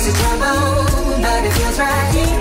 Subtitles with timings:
[0.00, 2.37] It's a trouble, but it feels right here.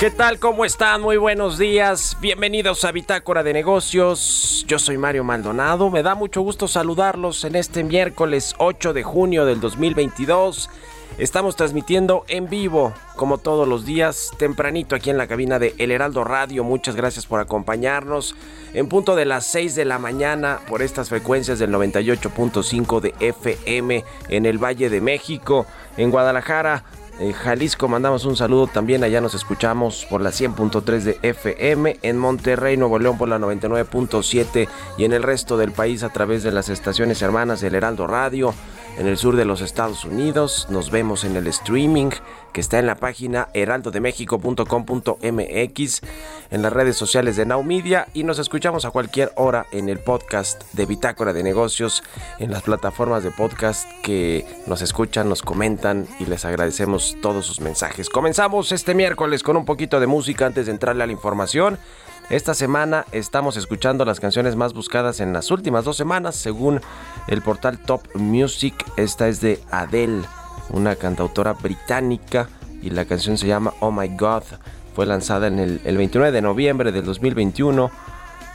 [0.00, 0.38] ¿Qué tal?
[0.38, 1.02] ¿Cómo están?
[1.02, 2.16] Muy buenos días.
[2.22, 4.64] Bienvenidos a Bitácora de Negocios.
[4.66, 5.90] Yo soy Mario Maldonado.
[5.90, 10.70] Me da mucho gusto saludarlos en este miércoles 8 de junio del 2022.
[11.18, 15.90] Estamos transmitiendo en vivo, como todos los días, tempranito aquí en la cabina de El
[15.90, 16.64] Heraldo Radio.
[16.64, 18.34] Muchas gracias por acompañarnos
[18.72, 24.02] en punto de las 6 de la mañana por estas frecuencias del 98.5 de FM
[24.30, 25.66] en el Valle de México,
[25.98, 26.84] en Guadalajara
[27.20, 27.86] en Jalisco.
[27.86, 32.98] Mandamos un saludo también, allá nos escuchamos por la 100.3 de FM, en Monterrey, Nuevo
[32.98, 37.22] León por la 99.7 y en el resto del país a través de las estaciones
[37.22, 38.54] hermanas del Heraldo Radio
[39.00, 40.66] en el sur de los Estados Unidos.
[40.68, 42.10] Nos vemos en el streaming
[42.52, 46.00] que está en la página heraldodemexico.com.mx,
[46.50, 50.00] en las redes sociales de Now Media y nos escuchamos a cualquier hora en el
[50.00, 52.02] podcast de Bitácora de Negocios,
[52.38, 57.62] en las plataformas de podcast que nos escuchan, nos comentan y les agradecemos todos sus
[57.62, 58.10] mensajes.
[58.10, 61.78] Comenzamos este miércoles con un poquito de música antes de entrarle a la información.
[62.30, 66.80] Esta semana estamos escuchando las canciones más buscadas en las últimas dos semanas, según
[67.26, 68.86] el portal Top Music.
[68.96, 70.22] Esta es de Adele,
[70.68, 72.48] una cantautora británica,
[72.82, 74.44] y la canción se llama Oh My God.
[74.94, 77.90] Fue lanzada en el, el 29 de noviembre del 2021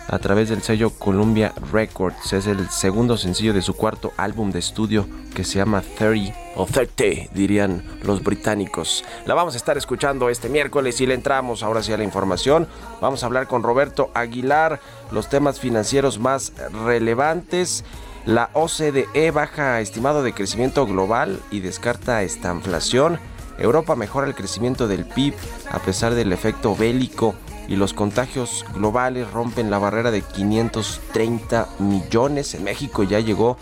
[0.07, 2.33] a través del sello Columbia Records.
[2.33, 6.65] Es el segundo sencillo de su cuarto álbum de estudio que se llama 30 o
[6.65, 9.03] 30, dirían los británicos.
[9.25, 12.67] La vamos a estar escuchando este miércoles y le entramos ahora sí a la información.
[13.01, 14.79] Vamos a hablar con Roberto Aguilar
[15.11, 16.53] los temas financieros más
[16.85, 17.83] relevantes.
[18.25, 23.19] La OCDE baja estimado de crecimiento global y descarta esta inflación.
[23.57, 25.33] Europa mejora el crecimiento del PIB
[25.71, 27.35] a pesar del efecto bélico
[27.67, 32.53] y los contagios globales rompen la barrera de 530 millones.
[32.53, 33.57] En México ya llegó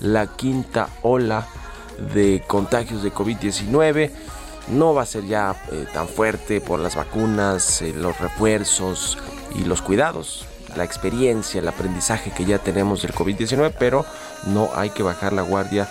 [0.00, 1.46] la quinta ola
[2.14, 4.10] de contagios de COVID-19.
[4.68, 9.18] No va a ser ya eh, tan fuerte por las vacunas, eh, los refuerzos
[9.54, 14.04] y los cuidados, la experiencia, el aprendizaje que ya tenemos del COVID-19, pero
[14.46, 15.88] no hay que bajar la guardia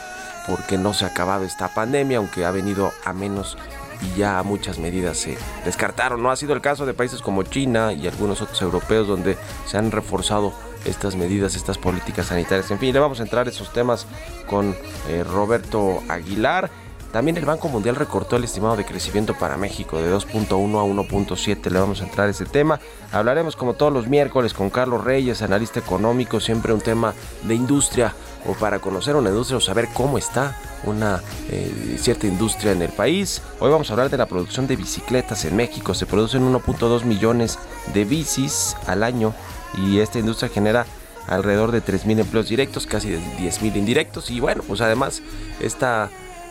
[0.47, 3.57] porque no se ha acabado esta pandemia, aunque ha venido a menos
[4.01, 6.21] y ya muchas medidas se descartaron.
[6.21, 9.77] No ha sido el caso de países como China y algunos otros europeos donde se
[9.77, 10.53] han reforzado
[10.85, 12.69] estas medidas, estas políticas sanitarias.
[12.71, 14.05] En fin, le vamos a entrar a esos temas
[14.47, 14.75] con
[15.09, 16.69] eh, Roberto Aguilar.
[17.11, 21.69] También el Banco Mundial recortó el estimado de crecimiento para México de 2.1 a 1.7.
[21.69, 22.79] Le vamos a entrar a ese tema.
[23.11, 27.13] Hablaremos como todos los miércoles con Carlos Reyes, analista económico, siempre un tema
[27.43, 30.55] de industria o para conocer una industria o saber cómo está
[30.85, 33.41] una eh, cierta industria en el país.
[33.59, 35.93] Hoy vamos a hablar de la producción de bicicletas en México.
[35.93, 37.59] Se producen 1.2 millones
[37.93, 39.33] de bicis al año
[39.77, 40.85] y esta industria genera
[41.27, 45.21] alrededor de 3.000 empleos directos, casi de 10.000 indirectos y bueno, pues además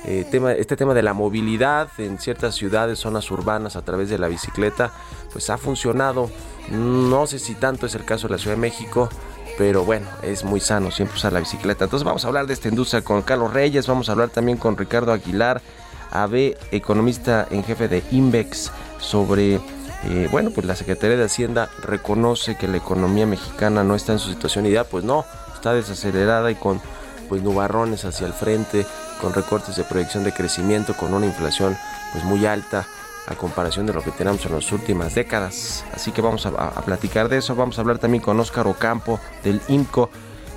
[0.05, 4.19] eh, tema, este tema de la movilidad en ciertas ciudades, zonas urbanas a través de
[4.19, 4.91] la bicicleta,
[5.31, 6.31] pues ha funcionado.
[6.71, 9.09] No sé si tanto es el caso de la Ciudad de México,
[9.59, 11.85] pero bueno, es muy sano siempre usar la bicicleta.
[11.85, 14.77] Entonces vamos a hablar de esta industria con Carlos Reyes, vamos a hablar también con
[14.77, 15.61] Ricardo Aguilar,
[16.11, 19.61] AB, economista en jefe de Invex, sobre,
[20.05, 24.19] eh, bueno, pues la Secretaría de Hacienda reconoce que la economía mexicana no está en
[24.19, 25.25] su situación ideal, pues no,
[25.55, 26.81] está desacelerada y con
[27.29, 28.87] pues nubarrones hacia el frente,
[29.21, 31.77] con recortes de proyección de crecimiento, con una inflación
[32.13, 32.87] pues muy alta
[33.27, 35.85] a comparación de lo que tenemos en las últimas décadas.
[35.95, 37.55] Así que vamos a, platicar de eso.
[37.55, 40.11] Vamos a hablar también con Óscar Ocampo del IMCO.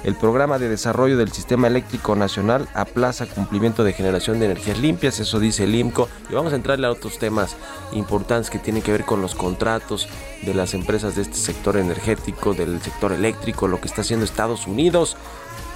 [0.04, 5.20] El programa de desarrollo del sistema eléctrico nacional aplaza cumplimiento de generación de energías limpias,
[5.20, 6.08] eso dice el IMCO.
[6.30, 7.56] Y vamos a entrarle a otros temas
[7.92, 10.08] importantes que tienen que ver con los contratos
[10.44, 14.68] de las empresas de este sector energético, del sector eléctrico, lo que está haciendo Estados
[14.68, 15.18] Unidos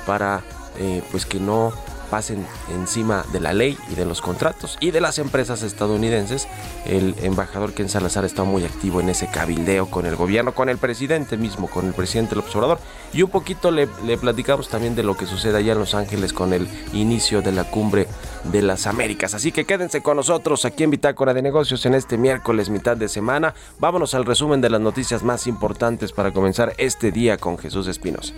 [0.06, 0.44] para
[0.78, 1.74] eh, pues que no
[2.10, 6.48] pasen encima de la ley y de los contratos y de las empresas estadounidenses.
[6.86, 10.78] El embajador Ken Salazar está muy activo en ese cabildeo con el gobierno, con el
[10.78, 12.80] presidente mismo, con el presidente observador.
[13.14, 16.34] Y un poquito le, le, platicamos también de lo que sucede allá en Los Ángeles
[16.34, 18.08] con el inicio de la cumbre
[18.46, 19.34] de las Américas.
[19.34, 23.08] Así que quédense con nosotros aquí en Bitácora de Negocios en este miércoles mitad de
[23.08, 23.54] semana.
[23.80, 28.34] Vámonos al resumen de las noticias más importantes para comenzar este día con Jesús Espinos.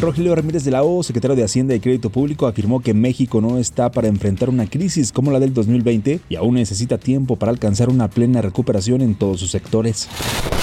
[0.00, 3.58] Rogelio Ramírez de la O, secretario de Hacienda y Crédito Público, afirmó que México no
[3.58, 7.88] está para enfrentar una crisis como la del 2020 y aún necesita tiempo para alcanzar
[7.88, 10.08] una plena recuperación en todos sus sectores.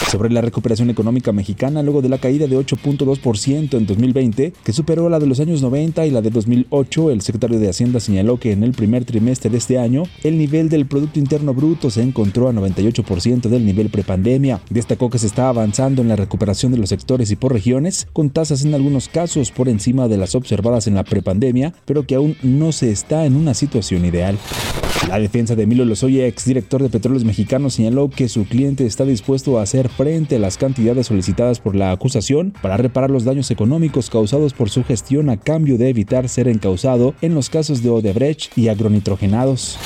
[0.09, 5.09] Sobre la recuperación económica mexicana luego de la caída de 8.2% en 2020, que superó
[5.09, 8.53] la de los años 90 y la de 2008, el secretario de Hacienda señaló que
[8.53, 12.47] en el primer trimestre de este año, el nivel del Producto Interno Bruto se encontró
[12.47, 14.61] a 98% del nivel prepandemia.
[14.69, 18.29] Destacó que se está avanzando en la recuperación de los sectores y por regiones, con
[18.29, 19.24] tasas en algunos casos
[19.55, 23.35] por encima de las observadas en la prepandemia, pero que aún no se está en
[23.35, 24.37] una situación ideal.
[25.09, 29.59] La defensa de Emilio Lozoya, exdirector de Petróleos Mexicanos, señaló que su cliente está dispuesto
[29.59, 34.09] a hacer frente a las cantidades solicitadas por la acusación para reparar los daños económicos
[34.09, 38.57] causados por su gestión a cambio de evitar ser encausado en los casos de Odebrecht
[38.57, 39.77] y agronitrogenados.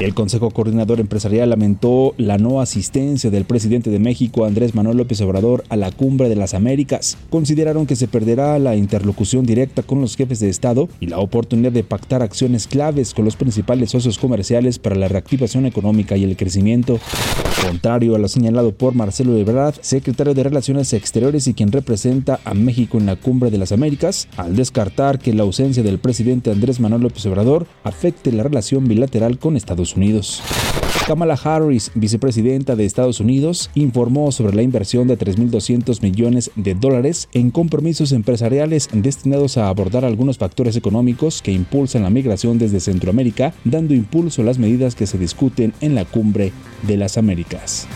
[0.00, 5.20] El Consejo Coordinador Empresarial lamentó la no asistencia del presidente de México, Andrés Manuel López
[5.20, 7.18] Obrador, a la Cumbre de las Américas.
[7.28, 11.70] Consideraron que se perderá la interlocución directa con los jefes de Estado y la oportunidad
[11.70, 16.34] de pactar acciones claves con los principales socios comerciales para la reactivación económica y el
[16.34, 16.98] crecimiento.
[17.62, 22.54] Contrario a lo señalado por Marcelo Ebrard, secretario de Relaciones Exteriores y quien representa a
[22.54, 26.80] México en la Cumbre de las Américas, al descartar que la ausencia del presidente Andrés
[26.80, 30.42] Manuel López Obrador afecte la relación bilateral con Estados Unidos.
[31.06, 37.28] Kamala Harris, vicepresidenta de Estados Unidos, informó sobre la inversión de 3.200 millones de dólares
[37.32, 43.54] en compromisos empresariales destinados a abordar algunos factores económicos que impulsan la migración desde Centroamérica,
[43.64, 46.52] dando impulso a las medidas que se discuten en la cumbre
[46.86, 47.88] de las Américas.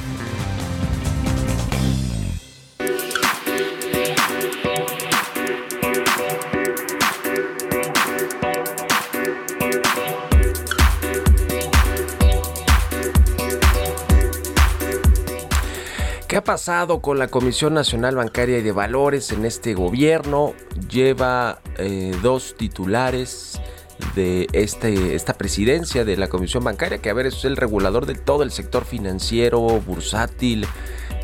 [16.44, 20.54] Pasado con la Comisión Nacional Bancaria y de Valores en este gobierno?
[20.88, 23.60] Lleva eh, dos titulares
[24.14, 28.14] de este, esta presidencia de la Comisión Bancaria, que a ver, es el regulador de
[28.14, 30.66] todo el sector financiero, bursátil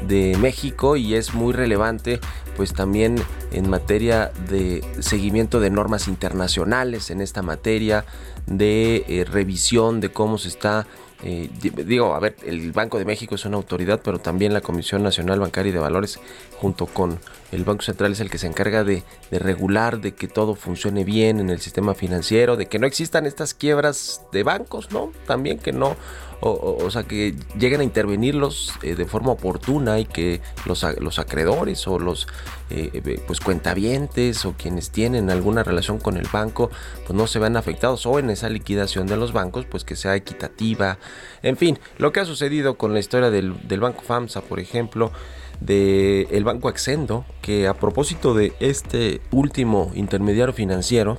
[0.02, 2.20] de México y es muy relevante
[2.56, 3.16] pues también
[3.52, 8.06] en materia de seguimiento de normas internacionales en esta materia
[8.46, 10.86] de eh, revisión de cómo se está
[11.22, 15.02] eh, digo, a ver, el Banco de México es una autoridad, pero también la Comisión
[15.02, 16.18] Nacional Bancaria y de Valores,
[16.58, 17.18] junto con
[17.52, 21.40] el Banco Central es el que se encarga de, regular, de que todo funcione bien
[21.40, 25.12] en el sistema financiero, de que no existan estas quiebras de bancos, ¿no?
[25.26, 25.96] También que no,
[26.40, 31.86] o, sea, que lleguen a intervenirlos eh, de forma oportuna y que los, los acreedores
[31.86, 32.26] o los
[32.70, 36.70] eh, eh, pues cuentavientes o quienes tienen alguna relación con el banco,
[37.06, 40.16] pues no se vean afectados o en esa liquidación de los bancos, pues que sea
[40.16, 40.98] equitativa.
[41.42, 45.12] En fin, lo que ha sucedido con la historia del, del Banco FAMSA, por ejemplo,
[45.60, 51.18] del el Banco Accendo, que a propósito de este último intermediario financiero,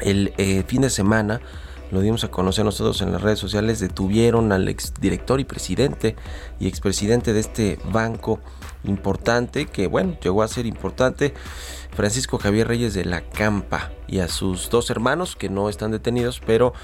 [0.00, 1.40] el eh, fin de semana,
[1.90, 6.16] lo dimos a conocer nosotros en las redes sociales, detuvieron al exdirector y presidente
[6.58, 8.40] y expresidente de este banco
[8.88, 11.34] importante, que bueno, llegó a ser importante,
[11.96, 16.40] Francisco Javier Reyes de la Campa y a sus dos hermanos que no están detenidos,
[16.44, 16.74] pero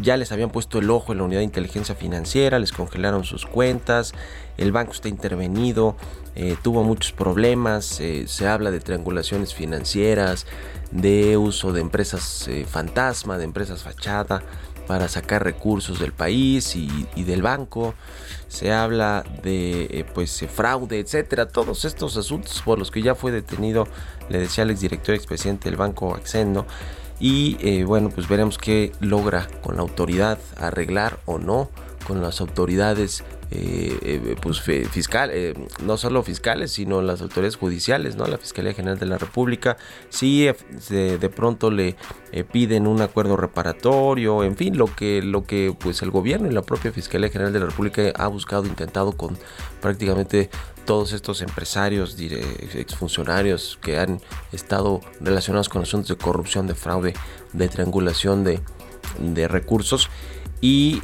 [0.00, 3.44] ya les habían puesto el ojo en la unidad de inteligencia financiera, les congelaron sus
[3.44, 4.14] cuentas,
[4.56, 5.96] el banco está intervenido,
[6.34, 10.46] eh, tuvo muchos problemas, eh, se habla de triangulaciones financieras,
[10.90, 14.42] de uso de empresas eh, fantasma, de empresas fachada
[14.86, 16.88] para sacar recursos del país y,
[17.22, 17.94] del banco.
[18.48, 21.48] Se habla de pues fraude, etcétera.
[21.48, 23.86] Todos estos asuntos por los que ya fue detenido,
[24.28, 26.66] le decía al exdirector expresidente del banco Accendo.
[27.18, 31.70] Y bueno, pues veremos qué logra con la autoridad arreglar o no
[32.06, 35.52] con las autoridades eh, eh, pues fiscal, eh,
[35.84, 38.24] no solo fiscales, sino las autoridades judiciales, ¿no?
[38.24, 39.76] La Fiscalía General de la República,
[40.08, 40.48] si
[40.88, 41.96] de, pronto le
[42.50, 46.62] piden un acuerdo reparatorio, en fin, lo que, lo que pues el gobierno y la
[46.62, 49.36] propia Fiscalía General de la República ha buscado, intentado con
[49.82, 50.48] prácticamente
[50.86, 54.18] todos estos empresarios, exfuncionarios que han
[54.52, 57.12] estado relacionados con asuntos de corrupción, de fraude,
[57.52, 58.60] de triangulación de,
[59.18, 60.08] de recursos
[60.62, 61.02] y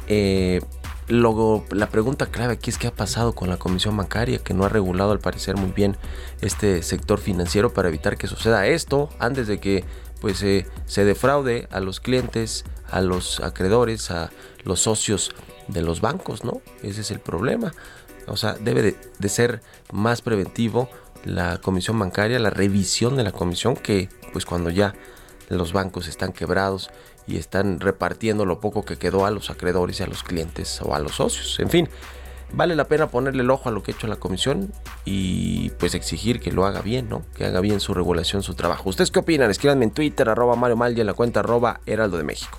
[1.09, 4.63] Luego, la pregunta clave aquí es qué ha pasado con la Comisión Bancaria, que no
[4.63, 5.97] ha regulado al parecer muy bien
[6.39, 9.83] este sector financiero para evitar que suceda esto antes de que
[10.21, 14.29] pues se defraude a los clientes, a los acreedores, a
[14.63, 15.31] los socios
[15.67, 16.61] de los bancos, ¿no?
[16.83, 17.73] Ese es el problema.
[18.27, 19.61] O sea, debe de, de ser
[19.91, 20.89] más preventivo
[21.23, 24.93] la comisión bancaria, la revisión de la comisión, que pues cuando ya
[25.49, 26.89] los bancos están quebrados
[27.27, 30.95] y están repartiendo lo poco que quedó a los acreedores y a los clientes o
[30.95, 31.59] a los socios.
[31.59, 31.89] En fin,
[32.53, 34.71] vale la pena ponerle el ojo a lo que ha hecho la comisión
[35.05, 37.23] y pues exigir que lo haga bien, ¿no?
[37.35, 38.89] Que haga bien su regulación, su trabajo.
[38.89, 39.51] ¿Ustedes qué opinan?
[39.51, 42.57] Escríbanme en Twitter, arroba Mario Mal y en la cuenta arroba Heraldo de México.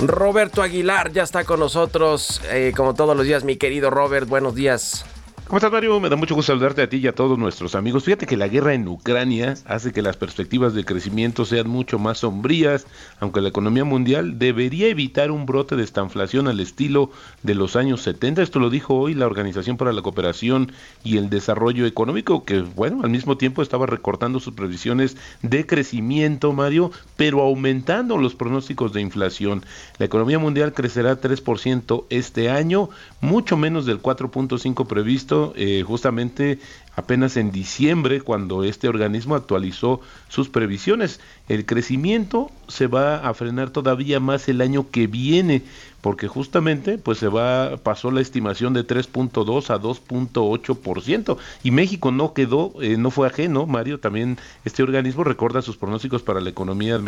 [0.00, 4.54] Roberto Aguilar ya está con nosotros, eh, como todos los días, mi querido Robert, buenos
[4.54, 5.06] días.
[5.54, 6.00] ¿Cómo estás, Mario?
[6.00, 8.02] Me da mucho gusto saludarte a ti y a todos nuestros amigos.
[8.02, 12.18] Fíjate que la guerra en Ucrania hace que las perspectivas de crecimiento sean mucho más
[12.18, 12.88] sombrías,
[13.20, 17.12] aunque la economía mundial debería evitar un brote de estanflación al estilo
[17.44, 18.42] de los años 70.
[18.42, 20.72] Esto lo dijo hoy la Organización para la Cooperación
[21.04, 26.52] y el Desarrollo Económico, que, bueno, al mismo tiempo estaba recortando sus previsiones de crecimiento,
[26.52, 29.62] Mario, pero aumentando los pronósticos de inflación.
[29.98, 32.88] La economía mundial crecerá 3% este año,
[33.20, 36.58] mucho menos del 4.5 previsto eh, justamente
[36.96, 41.20] apenas en diciembre cuando este organismo actualizó sus previsiones.
[41.48, 45.62] El crecimiento se va a frenar todavía más el año que viene
[46.00, 52.34] porque justamente pues se va pasó la estimación de 3.2 a 2.8% y México no
[52.34, 56.98] quedó eh, no fue ajeno, Mario, también este organismo recuerda sus pronósticos para la economía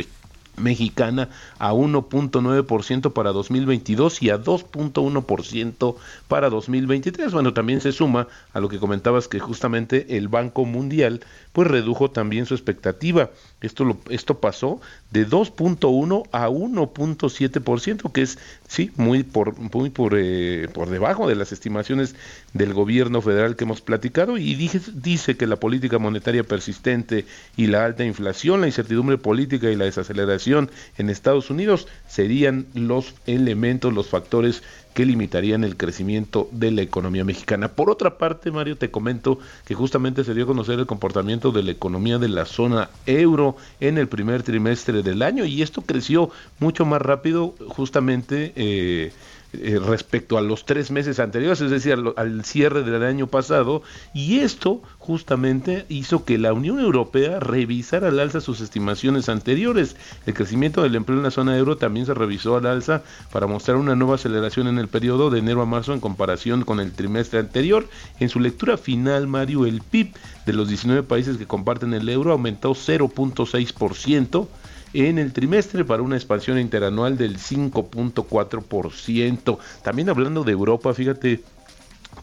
[0.56, 5.96] mexicana a 1.9% para 2022 y a 2.1%
[6.28, 7.32] para 2023.
[7.32, 11.20] Bueno, también se suma a lo que comentabas que justamente el Banco Mundial
[11.52, 13.30] pues redujo también su expectativa.
[13.60, 20.14] Esto, lo, esto pasó de 2.1 a 1.7%, que es sí muy por muy por,
[20.16, 22.14] eh, por debajo de las estimaciones
[22.56, 27.24] del gobierno federal que hemos platicado y dice, que la política monetaria persistente
[27.56, 33.14] y la alta inflación, la incertidumbre política y la desaceleración en Estados Unidos serían los
[33.26, 34.62] elementos, los factores
[34.94, 37.68] que limitarían el crecimiento de la economía mexicana.
[37.68, 41.62] Por otra parte, Mario, te comento que justamente se dio a conocer el comportamiento de
[41.62, 46.30] la economía de la zona euro en el primer trimestre del año y esto creció
[46.60, 49.12] mucho más rápido justamente eh,
[49.52, 54.40] eh, respecto a los tres meses anteriores, es decir, al, cierre del año pasado, y
[54.40, 59.96] esto justamente hizo que la Unión Europea revisara al alza sus estimaciones anteriores.
[60.26, 63.76] El crecimiento del empleo en la zona euro también se revisó al alza para mostrar
[63.76, 67.38] una nueva aceleración en el periodo de enero a marzo en comparación con el trimestre
[67.38, 67.88] anterior.
[68.20, 70.12] En su lectura final, Mario, el PIB
[70.44, 74.48] de los 19 países que comparten el euro aumentó 0.6%,
[74.92, 79.58] en el trimestre para una expansión interanual del 5.4%.
[79.82, 81.42] También hablando de Europa, fíjate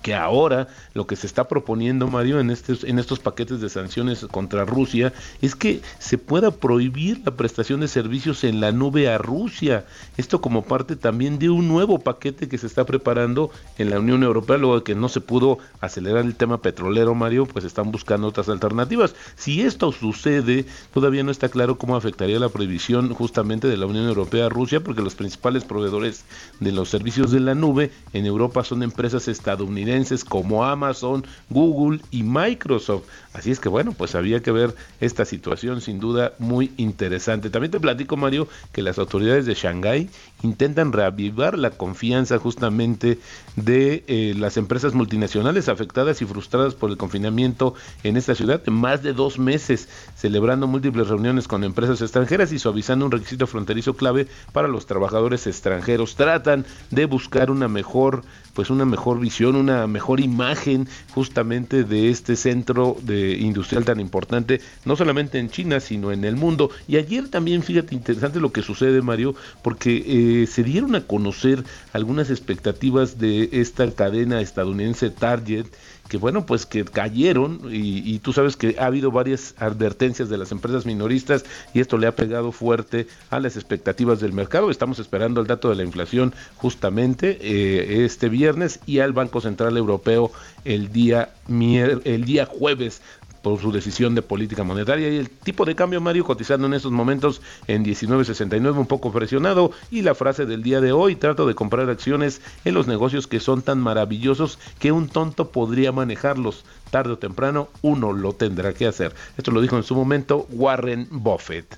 [0.01, 4.25] que ahora lo que se está proponiendo, Mario, en estos, en estos paquetes de sanciones
[4.31, 9.17] contra Rusia, es que se pueda prohibir la prestación de servicios en la nube a
[9.17, 9.85] Rusia.
[10.17, 14.23] Esto como parte también de un nuevo paquete que se está preparando en la Unión
[14.23, 18.27] Europea, luego de que no se pudo acelerar el tema petrolero, Mario, pues están buscando
[18.27, 19.15] otras alternativas.
[19.35, 24.07] Si esto sucede, todavía no está claro cómo afectaría la prohibición justamente de la Unión
[24.07, 26.25] Europea a Rusia, porque los principales proveedores
[26.59, 29.82] de los servicios de la nube en Europa son empresas estadounidenses
[30.27, 33.03] como Amazon, Google y Microsoft.
[33.33, 37.49] Así es que bueno, pues había que ver esta situación sin duda muy interesante.
[37.49, 40.09] También te platico, Mario, que las autoridades de Shanghái
[40.43, 43.17] intentan reavivar la confianza justamente
[43.55, 47.73] de eh, las empresas multinacionales afectadas y frustradas por el confinamiento
[48.03, 53.05] en esta ciudad más de dos meses, celebrando múltiples reuniones con empresas extranjeras y suavizando
[53.05, 56.15] un requisito fronterizo clave para los trabajadores extranjeros.
[56.15, 58.23] Tratan de buscar una mejor,
[58.53, 64.61] pues una mejor visión, una mejor imagen justamente de este centro de industrial tan importante,
[64.85, 66.69] no solamente en China, sino en el mundo.
[66.87, 70.03] Y ayer también, fíjate, interesante lo que sucede, Mario, porque
[70.43, 75.67] eh, se dieron a conocer algunas expectativas de esta cadena estadounidense Target
[76.07, 80.51] que bueno, pues que cayeron y, tú sabes que ha habido varias advertencias de las
[80.51, 84.69] empresas minoristas y esto le ha pegado fuerte a las expectativas del mercado.
[84.69, 89.77] Estamos esperando el dato de la inflación justamente eh, este viernes y al Banco Central
[89.77, 90.31] Europeo
[90.65, 93.01] el día, el día jueves
[93.43, 96.91] por su decisión de política monetaria y el tipo de cambio Mario cotizando en estos
[96.91, 101.53] momentos en 19.69 un poco presionado y la frase del día de hoy trato de
[101.53, 107.13] comprar acciones en los negocios que son tan maravillosos que un tonto podría manejarlos tarde
[107.13, 111.77] o temprano uno lo tendrá que hacer esto lo dijo en su momento Warren Buffett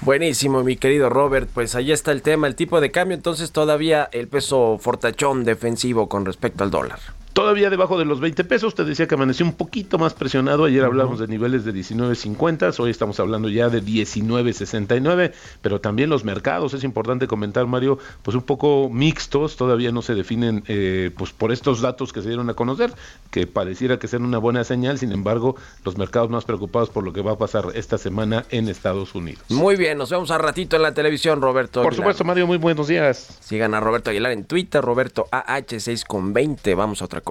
[0.00, 1.50] Buenísimo, mi querido Robert.
[1.52, 3.16] Pues ahí está el tema, el tipo de cambio.
[3.16, 7.00] Entonces todavía el peso fortachón defensivo con respecto al dólar.
[7.38, 10.64] Todavía debajo de los 20 pesos, te decía que amaneció un poquito más presionado.
[10.64, 16.24] Ayer hablamos de niveles de 19.50, hoy estamos hablando ya de 19.69, pero también los
[16.24, 21.30] mercados, es importante comentar, Mario, pues un poco mixtos, todavía no se definen eh, pues
[21.30, 22.92] por estos datos que se dieron a conocer,
[23.30, 27.12] que pareciera que sean una buena señal, sin embargo, los mercados más preocupados por lo
[27.12, 29.44] que va a pasar esta semana en Estados Unidos.
[29.48, 31.84] Muy bien, nos vemos a ratito en la televisión, Roberto.
[31.84, 33.38] Por supuesto, Mario, muy buenos días.
[33.38, 37.27] Sigan a Roberto Aguilar en Twitter, Roberto AH6 con 20, vamos a otra cosa.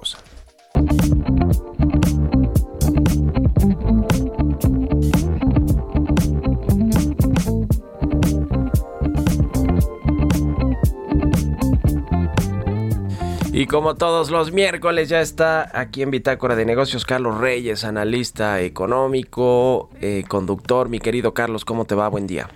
[13.53, 18.62] Y como todos los miércoles ya está aquí en Bitácora de Negocios Carlos Reyes, analista
[18.62, 20.89] económico, eh, conductor.
[20.89, 22.07] Mi querido Carlos, ¿cómo te va?
[22.07, 22.47] Buen día.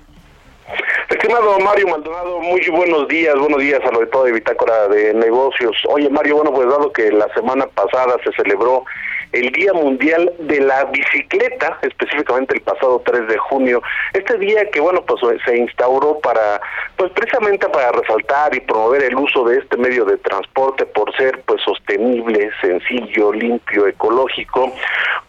[1.12, 5.14] Estimado Mario Maldonado, muy buenos días, buenos días a lo de todo de Bitácora de
[5.14, 5.76] Negocios.
[5.90, 8.86] Oye Mario, bueno, pues dado que la semana pasada se celebró
[9.32, 13.82] el Día Mundial de la Bicicleta, específicamente el pasado 3 de junio.
[14.14, 16.62] Este día que, bueno, pues se instauró para,
[16.98, 21.42] pues precisamente para resaltar y promover el uso de este medio de transporte por ser,
[21.46, 24.72] pues, sostenible, sencillo, limpio, ecológico.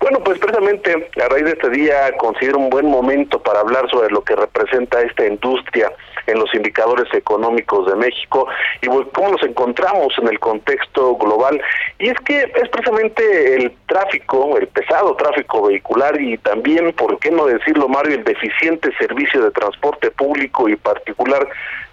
[0.00, 4.10] Bueno, pues precisamente a raíz de este día considero un buen momento para hablar sobre
[4.10, 5.92] lo que representa esta industria
[6.26, 8.46] en los indicadores económicos de México
[8.80, 11.60] y cómo nos encontramos en el contexto global.
[11.98, 17.30] Y es que es precisamente el tráfico, el pesado tráfico vehicular y también, por qué
[17.30, 21.46] no decirlo, Mario, el deficiente servicio de transporte público y particular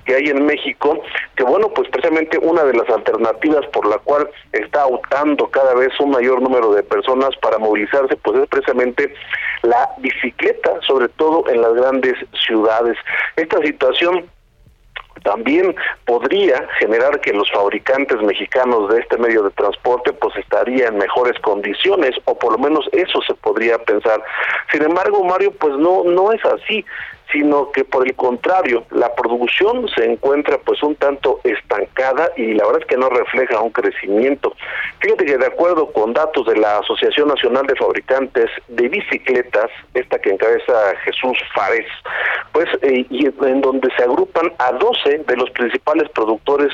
[0.05, 1.03] que hay en México,
[1.35, 5.89] que bueno, pues precisamente una de las alternativas por la cual está optando cada vez
[5.99, 9.13] un mayor número de personas para movilizarse, pues es precisamente
[9.63, 12.15] la bicicleta, sobre todo en las grandes
[12.47, 12.97] ciudades.
[13.35, 14.25] Esta situación
[15.19, 20.97] también podría generar que los fabricantes mexicanos de este medio de transporte pues estarían en
[20.97, 24.21] mejores condiciones o por lo menos eso se podría pensar.
[24.71, 26.85] Sin embargo, Mario, pues no no es así
[27.31, 32.65] sino que por el contrario, la producción se encuentra pues un tanto estancada y la
[32.65, 34.53] verdad es que no refleja un crecimiento.
[34.99, 40.19] Fíjate que de acuerdo con datos de la Asociación Nacional de Fabricantes de Bicicletas, esta
[40.19, 41.87] que encabeza Jesús Fares,
[42.51, 46.71] pues eh, y en donde se agrupan a 12 de los principales productores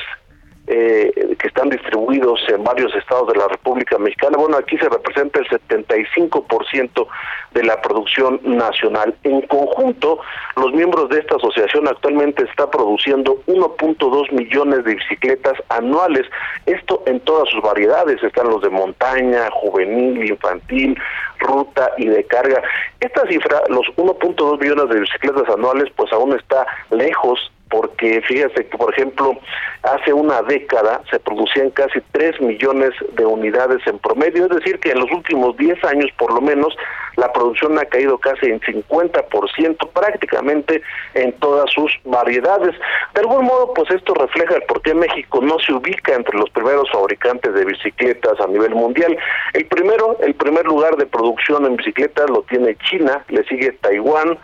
[0.68, 4.36] eh, que están distribuidos en varios estados de la República Mexicana.
[4.36, 7.06] Bueno, aquí se representa el 75%
[7.54, 9.14] de la producción nacional.
[9.22, 10.18] En conjunto,
[10.56, 16.26] los miembros de esta asociación actualmente está produciendo 1.2 millones de bicicletas anuales.
[16.66, 18.22] Esto en todas sus variedades.
[18.22, 20.98] Están los de montaña, juvenil, infantil,
[21.38, 22.60] ruta y de carga.
[23.00, 28.76] Esta cifra, los 1.2 millones de bicicletas anuales, pues aún está lejos porque fíjese que,
[28.76, 29.36] por ejemplo,
[29.82, 34.90] hace una década se producían casi 3 millones de unidades en promedio, es decir, que
[34.90, 36.76] en los últimos 10 años, por lo menos,
[37.16, 40.82] la producción ha caído casi en 50%, prácticamente
[41.14, 42.74] en todas sus variedades.
[43.14, 46.50] De algún modo, pues esto refleja el por qué México no se ubica entre los
[46.50, 49.16] primeros fabricantes de bicicletas a nivel mundial.
[49.54, 54.38] El primero, el primer lugar de producción en bicicletas lo tiene China, le sigue Taiwán,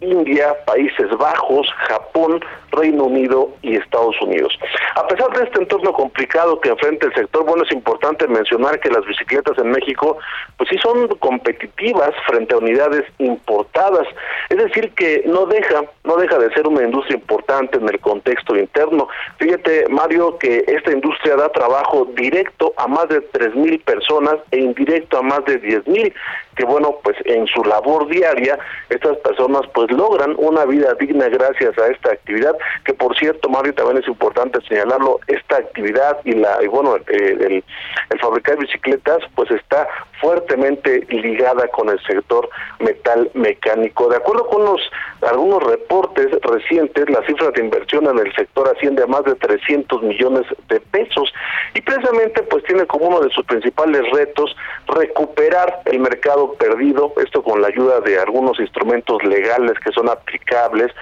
[0.00, 4.56] India, Países Bajos, Japón, Reino Unido y Estados Unidos.
[4.94, 8.90] A pesar de este entorno complicado que enfrenta el sector, bueno, es importante mencionar que
[8.90, 10.18] las bicicletas en México,
[10.56, 14.06] pues sí son competitivas frente a unidades importadas,
[14.48, 18.56] es decir, que no deja, no deja de ser una industria importante en el contexto
[18.56, 19.08] interno.
[19.38, 24.58] Fíjate, Mario, que esta industria da trabajo directo a más de tres mil personas e
[24.58, 26.12] indirecto a más de diez mil,
[26.58, 28.58] que bueno, pues en su labor diaria,
[28.90, 33.72] estas personas pues logran una vida digna gracias a esta actividad, que por cierto, Mario,
[33.74, 37.62] también es importante señalarlo, esta actividad y la y bueno, eh,
[38.10, 39.86] el, fabricar bicicletas pues está
[40.20, 42.48] fuertemente ligada con el sector
[42.80, 44.08] metal mecánico.
[44.08, 44.80] De acuerdo con los
[45.22, 50.02] algunos reportes recientes, la cifra de inversión en el sector asciende a más de 300
[50.02, 51.32] millones de pesos
[51.74, 54.56] y precisamente pues tiene como uno de sus principales retos
[54.88, 60.92] recuperar el mercado perdido, esto con la ayuda de algunos instrumentos legales que son aplicables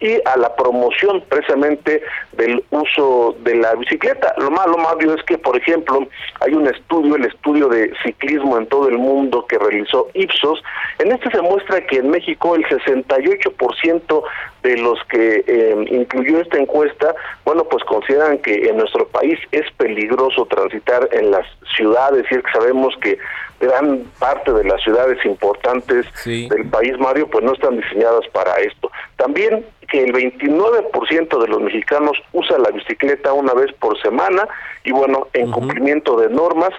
[0.00, 4.34] y a la promoción precisamente del uso de la bicicleta.
[4.38, 6.06] Lo malo, Mario, es que, por ejemplo,
[6.40, 10.62] hay un estudio, el estudio de ciclismo en todo el mundo que realizó Ipsos.
[10.98, 14.22] En este se muestra que en México el 68%
[14.62, 19.70] de los que eh, incluyó esta encuesta, bueno, pues consideran que en nuestro país es
[19.76, 23.18] peligroso transitar en las ciudades y es que sabemos que
[23.62, 28.90] gran parte de las ciudades importantes del país, Mario, pues no están diseñadas para esto.
[29.16, 34.48] También que el 29% de los mexicanos usa la bicicleta una vez por semana
[34.84, 36.70] y bueno, en cumplimiento de normas,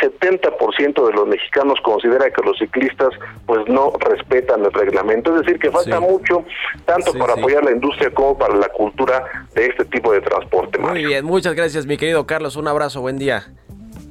[0.00, 3.10] 70% de los mexicanos considera que los ciclistas
[3.46, 6.44] pues no respetan el reglamento, es decir, que falta mucho
[6.86, 10.78] tanto para apoyar la industria como para la cultura de este tipo de transporte.
[10.78, 13.52] Muy bien, muchas gracias mi querido Carlos, un abrazo, buen día.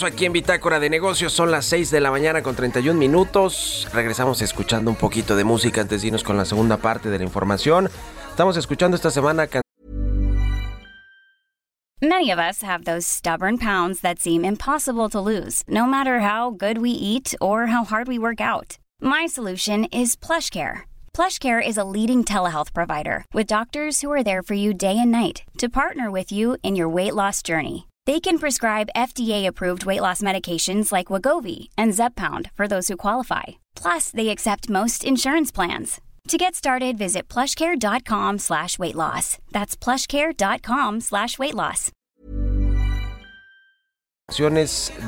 [0.00, 1.32] Regreso aquí en Bitácora de Negocios.
[1.32, 3.88] Son las 6 de la mañana con 31 minutos.
[3.92, 7.24] Regresamos escuchando un poquito de música antes de irnos con la segunda parte de la
[7.24, 7.90] información.
[8.30, 9.46] Estamos escuchando esta semana.
[12.02, 16.50] Many of us have those stubborn pounds that seem impossible to lose, no matter how
[16.50, 18.78] good we eat or how hard we work out.
[19.02, 20.84] My solution is PlushCare.
[21.12, 25.10] PlushCare is a leading telehealth provider with doctors who are there for you day and
[25.10, 27.89] night to partner with you in your weight loss journey.
[28.10, 33.60] They can prescribe FDA-approved weight loss medications like Wagovi and Zepbound for those who qualify.
[33.76, 36.00] Plus, they accept most insurance plans.
[36.26, 39.38] To get started, visit plushcare.com slash weight loss.
[39.52, 41.92] That's plushcare.com slash weight loss.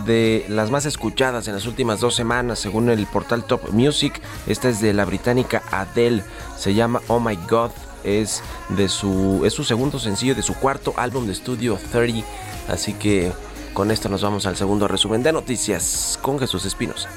[0.07, 4.23] de las más escuchadas en las últimas dos semanas según el portal Top Music.
[4.47, 6.23] Esta es de la británica Adele.
[6.57, 7.73] Se llama Oh My God.
[8.05, 12.25] Es, de su, es su segundo sencillo de su cuarto álbum de estudio 30.
[12.69, 13.33] Así que
[13.75, 17.09] con esto nos vamos al segundo resumen de noticias con Jesús Espinosa.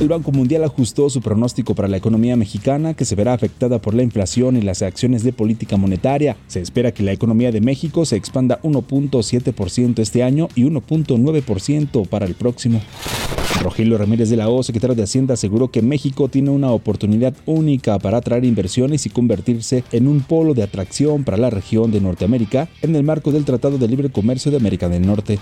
[0.00, 3.94] El Banco Mundial ajustó su pronóstico para la economía mexicana, que se verá afectada por
[3.94, 6.36] la inflación y las acciones de política monetaria.
[6.48, 12.26] Se espera que la economía de México se expanda 1.7% este año y 1.9% para
[12.26, 12.80] el próximo.
[13.62, 17.98] Rogelio Ramírez de la O, secretario de Hacienda, aseguró que México tiene una oportunidad única
[18.00, 22.68] para atraer inversiones y convertirse en un polo de atracción para la región de Norteamérica
[22.82, 25.38] en el marco del Tratado de Libre Comercio de América del Norte.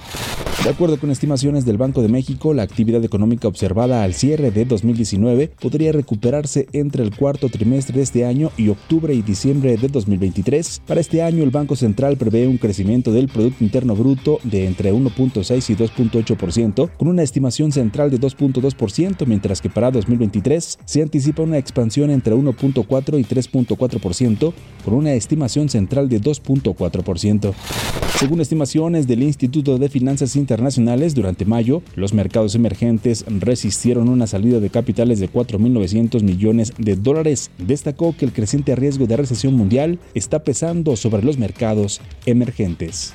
[0.63, 4.65] De acuerdo con estimaciones del Banco de México, la actividad económica observada al cierre de
[4.65, 9.89] 2019 podría recuperarse entre el cuarto trimestre de este año y octubre y diciembre de
[9.89, 10.83] 2023.
[10.87, 14.93] Para este año, el Banco Central prevé un crecimiento del Producto Interno Bruto de entre
[14.93, 21.43] 1.6 y 2.8%, con una estimación central de 2.2%, mientras que para 2023 se anticipa
[21.43, 24.53] una expansión entre 1.4 y 3.4%,
[24.85, 27.53] con una estimación central de 2.4%.
[28.19, 34.61] Según estimaciones del Instituto de Finanzas Internacionales, durante mayo, los mercados emergentes resistieron una salida
[34.61, 37.51] de capitales de 4.900 millones de dólares.
[37.59, 43.15] Destacó que el creciente riesgo de recesión mundial está pesando sobre los mercados emergentes.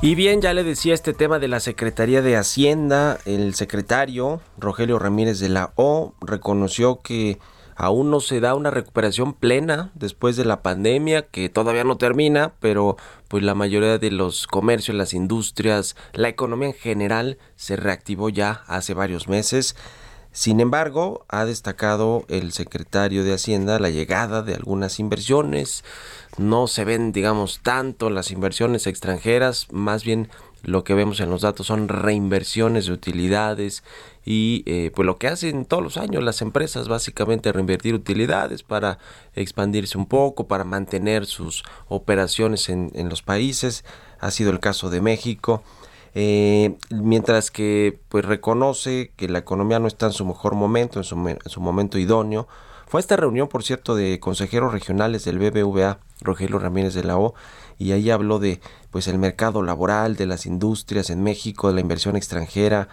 [0.00, 5.00] Y bien, ya le decía este tema de la Secretaría de Hacienda, el secretario Rogelio
[5.00, 7.40] Ramírez de la O reconoció que
[7.74, 12.52] aún no se da una recuperación plena después de la pandemia, que todavía no termina,
[12.60, 18.28] pero pues la mayoría de los comercios, las industrias, la economía en general se reactivó
[18.28, 19.74] ya hace varios meses.
[20.38, 25.82] Sin embargo, ha destacado el secretario de Hacienda la llegada de algunas inversiones.
[26.36, 30.28] No se ven, digamos, tanto las inversiones extranjeras, más bien
[30.62, 33.82] lo que vemos en los datos son reinversiones de utilidades
[34.24, 39.00] y eh, pues lo que hacen todos los años las empresas básicamente reinvertir utilidades para
[39.34, 43.84] expandirse un poco, para mantener sus operaciones en, en los países.
[44.20, 45.64] Ha sido el caso de México.
[46.14, 51.04] Eh, mientras que pues reconoce que la economía no está en su mejor momento, en
[51.04, 52.48] su, en su momento idóneo.
[52.86, 57.18] Fue a esta reunión, por cierto, de consejeros regionales del BBVA, Rogelio Ramírez de la
[57.18, 57.34] O,
[57.76, 61.80] y ahí habló de pues el mercado laboral, de las industrias en México, de la
[61.80, 62.88] inversión extranjera,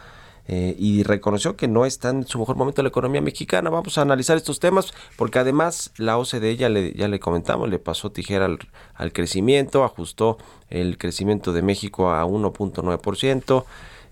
[0.48, 3.70] eh, y reconoció que no está en su mejor momento la economía mexicana.
[3.70, 7.80] Vamos a analizar estos temas porque además la OCDE ya le, ya le comentamos, le
[7.80, 8.60] pasó tijera al,
[8.94, 10.38] al crecimiento, ajustó
[10.70, 13.66] el crecimiento de México a 1.9%,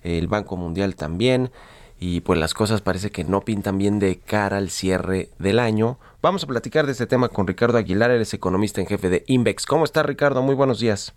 [0.04, 1.52] el Banco Mundial también
[2.00, 5.98] y pues las cosas parece que no pintan bien de cara al cierre del año.
[6.22, 9.24] Vamos a platicar de este tema con Ricardo Aguilar, él es economista en jefe de
[9.28, 9.66] Invex.
[9.66, 10.42] ¿Cómo está Ricardo?
[10.42, 11.16] Muy buenos días.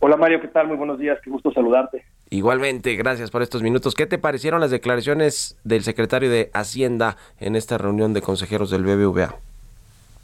[0.00, 0.68] Hola Mario, ¿qué tal?
[0.68, 2.04] Muy buenos días, qué gusto saludarte.
[2.28, 3.94] Igualmente, gracias por estos minutos.
[3.94, 8.82] ¿Qué te parecieron las declaraciones del secretario de Hacienda en esta reunión de consejeros del
[8.82, 9.36] BBVA?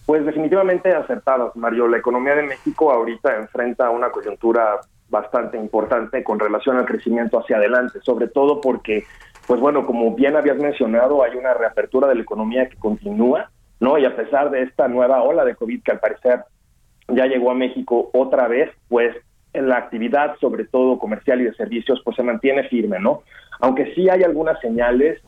[0.06, 1.86] Pues definitivamente acertadas, Mario.
[1.86, 7.58] La economía de México ahorita enfrenta una coyuntura bastante importante con relación al crecimiento hacia
[7.58, 9.04] adelante, sobre todo porque,
[9.46, 13.96] pues bueno, como bien habías mencionado, hay una reapertura de la economía que continúa, ¿no?
[13.96, 16.44] Y a pesar de esta nueva ola de COVID que al parecer
[17.08, 19.14] ya llegó a México otra vez, pues
[19.54, 23.22] la actividad, sobre todo comercial y de servicios, pues se mantiene firme, ¿no?
[23.60, 25.20] Aunque sí hay algunas señales,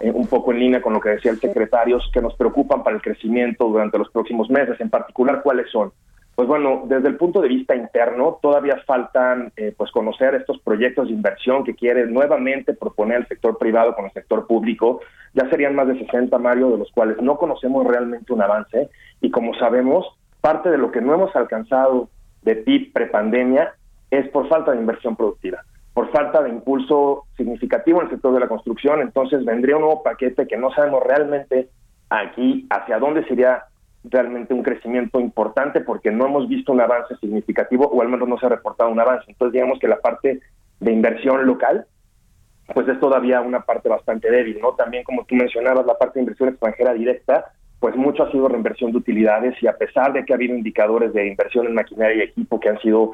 [0.00, 2.96] eh, un poco en línea con lo que decía el secretario, que nos preocupan para
[2.96, 5.92] el crecimiento durante los próximos meses, en particular, ¿cuáles son?
[6.34, 11.08] Pues bueno, desde el punto de vista interno, todavía faltan eh, pues conocer estos proyectos
[11.08, 15.00] de inversión que quiere nuevamente proponer el sector privado con el sector público.
[15.34, 18.88] Ya serían más de 60, Mario, de los cuales no conocemos realmente un avance.
[19.20, 20.06] Y como sabemos,
[20.40, 22.08] parte de lo que no hemos alcanzado
[22.42, 23.74] de PIB prepandemia
[24.10, 28.40] es por falta de inversión productiva, por falta de impulso significativo en el sector de
[28.40, 31.68] la construcción, entonces vendría un nuevo paquete que no sabemos realmente
[32.10, 33.64] aquí hacia dónde sería
[34.04, 38.38] realmente un crecimiento importante porque no hemos visto un avance significativo o al menos no
[38.38, 39.24] se ha reportado un avance.
[39.28, 40.40] Entonces digamos que la parte
[40.80, 41.86] de inversión local
[42.74, 44.72] pues es todavía una parte bastante débil, ¿no?
[44.72, 47.52] También como tú mencionabas, la parte de inversión extranjera directa,
[47.82, 51.12] pues mucho ha sido reinversión de utilidades y a pesar de que ha habido indicadores
[51.12, 53.10] de inversión en maquinaria y equipo que han sido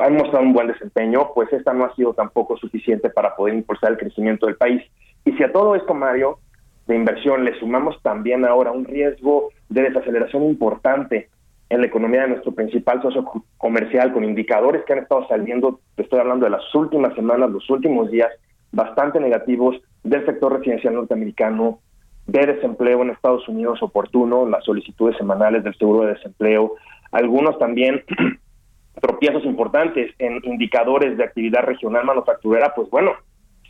[0.00, 3.90] han mostrado un buen desempeño, pues esta no ha sido tampoco suficiente para poder impulsar
[3.90, 4.80] el crecimiento del país.
[5.24, 6.38] Y si a todo esto, Mario,
[6.86, 11.28] de inversión le sumamos también ahora un riesgo de desaceleración importante
[11.68, 13.24] en la economía de nuestro principal socio
[13.56, 17.68] comercial, con indicadores que han estado saliendo, te estoy hablando de las últimas semanas, los
[17.68, 18.30] últimos días,
[18.70, 19.74] bastante negativos
[20.04, 21.80] del sector residencial norteamericano,
[22.26, 26.74] de desempleo en Estados Unidos oportuno, las solicitudes semanales del seguro de desempleo,
[27.12, 28.04] algunos también
[29.00, 33.12] tropiezos importantes en indicadores de actividad regional manufacturera, pues bueno,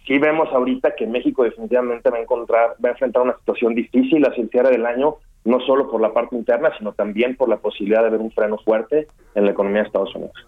[0.07, 4.25] sí vemos ahorita que México definitivamente va a encontrar, va a enfrentar una situación difícil
[4.25, 7.59] hacia el cierre del año, no solo por la parte interna, sino también por la
[7.59, 10.47] posibilidad de ver un freno fuerte en la economía de Estados Unidos.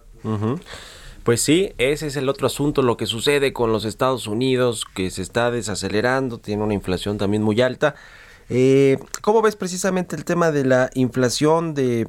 [1.23, 5.11] Pues sí, ese es el otro asunto, lo que sucede con los Estados Unidos, que
[5.11, 7.95] se está desacelerando, tiene una inflación también muy alta.
[8.49, 11.73] Eh, ¿Cómo ves precisamente el tema de la inflación?
[11.75, 12.07] De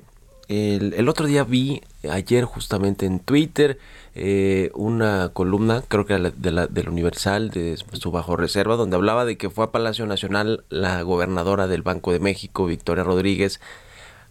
[0.50, 3.78] el, otro día vi ayer justamente en Twitter
[4.16, 8.96] eh, una columna, creo que era de la, del Universal, de su bajo reserva, donde
[8.96, 13.60] hablaba de que fue a Palacio Nacional la gobernadora del Banco de México, Victoria Rodríguez,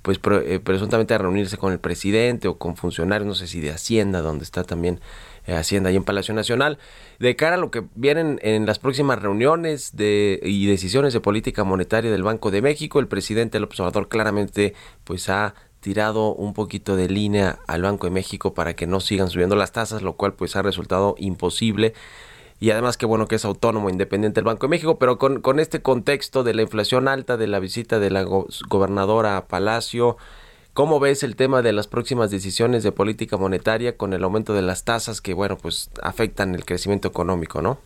[0.02, 3.72] pues eh, presuntamente a reunirse con el presidente o con funcionarios, no sé si de
[3.72, 5.00] Hacienda, donde está también
[5.46, 6.78] eh, Hacienda ahí en Palacio Nacional,
[7.20, 11.64] de cara a lo que vienen en las próximas reuniones de, y decisiones de política
[11.64, 16.96] monetaria del Banco de México, el presidente López Obrador claramente pues ha tirado un poquito
[16.96, 20.34] de línea al Banco de México para que no sigan subiendo las tasas, lo cual
[20.34, 21.94] pues ha resultado imposible.
[22.60, 25.60] Y además que bueno que es autónomo, independiente el Banco de México, pero con, con
[25.60, 30.18] este contexto de la inflación alta, de la visita de la gobernadora a Palacio,
[30.74, 34.62] ¿cómo ves el tema de las próximas decisiones de política monetaria con el aumento de
[34.62, 37.78] las tasas que bueno pues afectan el crecimiento económico, ¿no?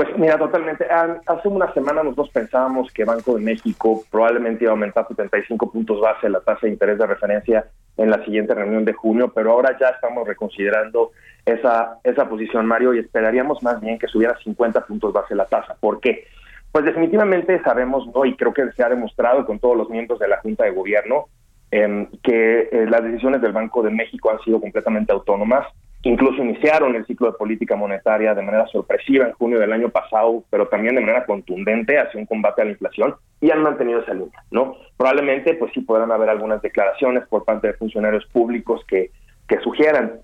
[0.00, 0.86] Pues mira, totalmente.
[1.26, 6.00] Hace una semana nosotros pensábamos que Banco de México probablemente iba a aumentar 75 puntos
[6.00, 7.66] base la tasa de interés de referencia
[7.98, 11.10] en la siguiente reunión de junio, pero ahora ya estamos reconsiderando
[11.46, 15.76] esa, esa posición, Mario, y esperaríamos más bien que subiera 50 puntos base la tasa.
[15.78, 16.24] ¿Por qué?
[16.72, 18.24] Pues definitivamente sabemos, ¿no?
[18.24, 21.26] y creo que se ha demostrado con todos los miembros de la Junta de Gobierno,
[21.70, 25.66] eh, que eh, las decisiones del Banco de México han sido completamente autónomas
[26.02, 30.44] Incluso iniciaron el ciclo de política monetaria de manera sorpresiva en junio del año pasado,
[30.48, 34.14] pero también de manera contundente hacia un combate a la inflación y han mantenido esa
[34.14, 34.76] línea, ¿no?
[34.96, 39.10] Probablemente, pues sí podrán haber algunas declaraciones por parte de funcionarios públicos que,
[39.46, 40.20] que sugieran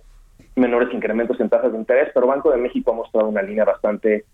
[0.56, 4.24] menores incrementos en tasas de interés, pero Banco de México ha mostrado una línea bastante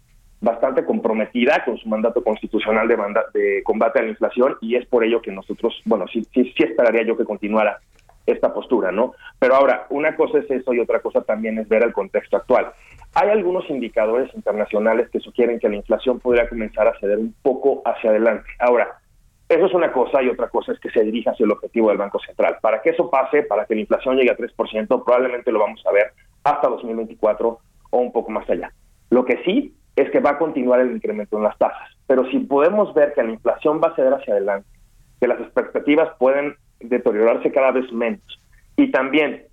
[0.40, 2.96] bastante comprometida con su mandato constitucional de,
[3.32, 6.64] de combate a la inflación y es por ello que nosotros, bueno, sí, sí, sí
[6.64, 7.78] esperaría yo que continuara
[8.26, 9.14] esta postura, ¿no?
[9.38, 12.72] Pero ahora, una cosa es eso y otra cosa también es ver el contexto actual.
[13.14, 17.82] Hay algunos indicadores internacionales que sugieren que la inflación podría comenzar a ceder un poco
[17.84, 18.48] hacia adelante.
[18.58, 18.88] Ahora,
[19.54, 21.98] eso es una cosa y otra cosa es que se dirija hacia el objetivo del
[21.98, 22.58] Banco Central.
[22.60, 25.92] Para que eso pase, para que la inflación llegue a 3%, probablemente lo vamos a
[25.92, 26.12] ver
[26.44, 27.58] hasta 2024
[27.90, 28.72] o un poco más allá.
[29.10, 31.88] Lo que sí es que va a continuar el incremento en las tasas.
[32.06, 34.68] Pero si podemos ver que la inflación va a ceder hacia adelante,
[35.20, 38.40] que las expectativas pueden deteriorarse cada vez menos.
[38.76, 39.44] Y también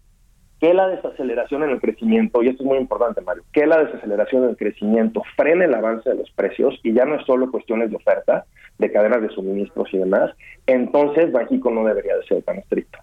[0.59, 4.43] que la desaceleración en el crecimiento, y esto es muy importante, Mario, que la desaceleración
[4.43, 7.89] en el crecimiento frene el avance de los precios y ya no es solo cuestiones
[7.89, 8.45] de oferta,
[8.77, 10.31] de cadenas de suministros y demás,
[10.67, 12.99] entonces Banxico no debería de ser tan estricto.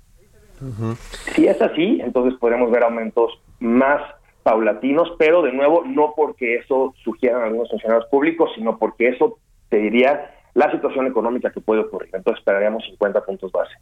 [1.35, 4.03] Si es así, entonces podemos ver aumentos más
[4.43, 9.39] paulatinos, pero de nuevo no porque eso sugieran algunos funcionarios públicos, sino porque eso
[9.69, 12.11] te diría la situación económica que puede ocurrir.
[12.15, 13.75] Entonces esperaríamos 50 puntos base.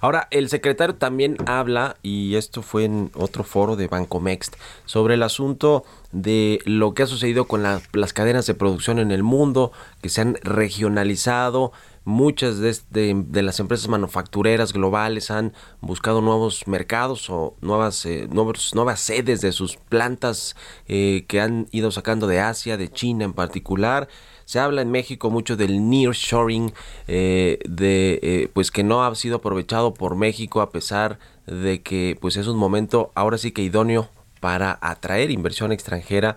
[0.00, 5.22] Ahora, el secretario también habla, y esto fue en otro foro de Bancomext, sobre el
[5.22, 10.08] asunto de lo que ha sucedido con las cadenas de producción en el mundo, que
[10.08, 11.72] se han regionalizado.
[12.04, 19.42] Muchas de, las empresas manufactureras globales han buscado nuevos mercados o nuevas, eh, nuevas sedes
[19.42, 20.56] de sus plantas
[20.88, 24.08] eh, que han ido sacando de Asia, de China en particular.
[24.50, 26.72] Se habla en México mucho del nearshoring,
[27.06, 32.18] eh, de eh, pues que no ha sido aprovechado por México a pesar de que
[32.20, 34.08] pues es un momento ahora sí que idóneo
[34.40, 36.34] para atraer inversión extranjera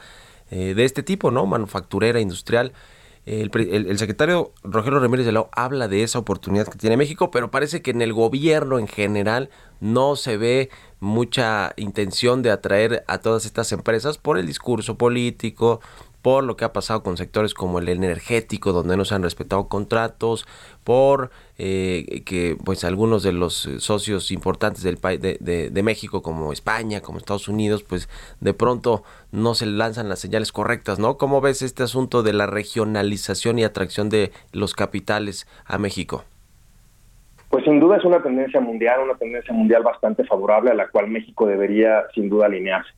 [0.51, 1.47] eh, de este tipo, ¿no?
[1.47, 2.73] Manufacturera, industrial.
[3.25, 7.81] El, secretario Rogelio Ramírez de Lao habla de esa oportunidad que tiene México, pero parece
[7.81, 9.49] que en el gobierno en general
[9.79, 15.79] no se ve mucha intención de atraer a todas estas empresas por el discurso político,
[16.23, 19.67] por lo que ha pasado con sectores como el energético, donde no se han respetado
[19.67, 20.47] contratos,
[20.85, 25.37] por eh, que pues algunos de los socios importantes del país de,
[25.69, 28.07] de, México, como España, como Estados Unidos, pues
[28.39, 31.17] de pronto no se lanzan las señales correctas, ¿no?
[31.17, 36.23] ¿Cómo ves este asunto de la regionalización y atracción de los capitales a México?
[37.49, 41.09] Pues sin duda es una tendencia mundial, una tendencia mundial bastante favorable a la cual
[41.09, 42.93] México debería sin duda alinearse.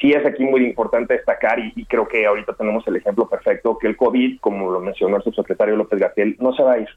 [0.00, 3.86] Sí es aquí muy importante destacar, y, creo que ahorita tenemos el ejemplo perfecto, que
[3.86, 6.88] el COVID, como lo mencionó el subsecretario López Gatel, no se va a ir.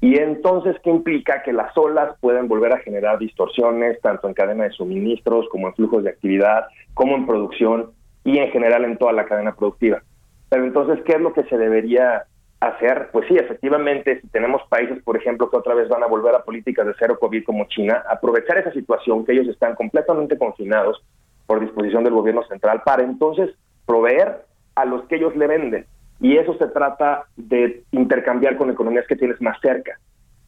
[0.00, 1.42] Y entonces, ¿qué implica?
[1.42, 5.74] Que las olas pueden volver a generar distorsiones, tanto en cadena de suministros, como en
[5.74, 7.90] flujos de actividad, como en producción
[8.24, 10.02] y en general en toda la cadena productiva.
[10.48, 12.24] Pero entonces, ¿qué es lo que se debería
[12.60, 16.34] hacer, pues sí, efectivamente, si tenemos países, por ejemplo, que otra vez van a volver
[16.34, 21.02] a políticas de cero COVID como China, aprovechar esa situación que ellos están completamente confinados
[21.46, 23.50] por disposición del gobierno central para entonces
[23.86, 25.86] proveer a los que ellos le venden.
[26.20, 29.98] Y eso se trata de intercambiar con economías que tienes más cerca.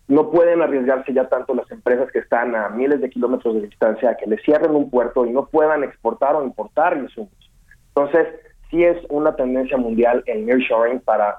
[0.08, 4.10] No pueden arriesgarse ya tanto las empresas que están a miles de kilómetros de distancia
[4.10, 7.32] a que les cierren un puerto y no puedan exportar o importar insumos.
[7.94, 8.28] Entonces,
[8.70, 11.38] sí es una tendencia mundial el nearshoring para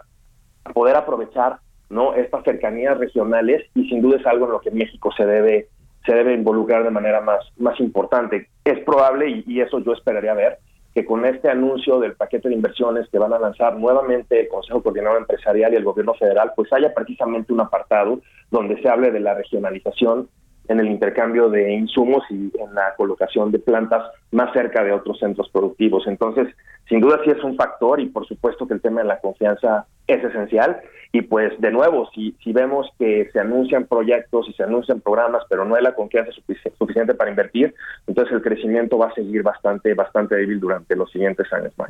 [0.73, 5.11] poder aprovechar no estas cercanías regionales y sin duda es algo en lo que México
[5.15, 5.67] se debe
[6.05, 10.59] se debe involucrar de manera más más importante es probable y, eso yo esperaría ver
[10.93, 14.83] que con este anuncio del paquete de inversiones que van a lanzar nuevamente el Consejo
[14.83, 19.19] Coordinador Empresarial y el Gobierno Federal, pues haya precisamente un apartado donde se hable de
[19.19, 20.29] la regionalización
[20.67, 25.19] en el intercambio de insumos y en la colocación de plantas más cerca de otros
[25.19, 26.05] centros productivos.
[26.07, 26.47] Entonces,
[26.89, 29.85] sin duda sí es un factor y por supuesto que el tema de la confianza
[30.07, 30.81] es esencial
[31.15, 35.43] y pues de nuevo, si, si vemos que se anuncian proyectos y se anuncian programas,
[35.47, 37.75] pero no hay la confianza suficiente para invertir,
[38.07, 41.89] entonces el crecimiento va a seguir bastante, bastante débil durante los siguientes años más.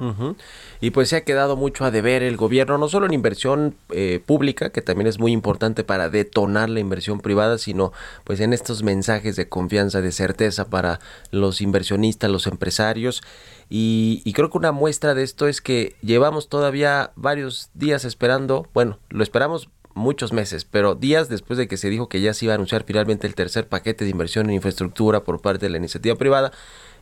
[0.81, 4.19] Y pues se ha quedado mucho a deber el gobierno, no solo en inversión eh,
[4.25, 7.93] pública, que también es muy importante para detonar la inversión privada, sino
[8.25, 10.99] pues en estos mensajes de confianza, de certeza para
[11.31, 13.23] los inversionistas, los empresarios.
[13.75, 18.99] Y, creo que una muestra de esto es que llevamos todavía varios días esperando, bueno,
[19.07, 22.53] lo esperamos muchos meses, pero días después de que se dijo que ya se iba
[22.53, 26.17] a anunciar finalmente el tercer paquete de inversión en infraestructura por parte de la iniciativa
[26.17, 26.51] privada,